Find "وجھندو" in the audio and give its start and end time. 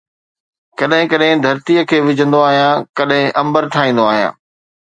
2.07-2.39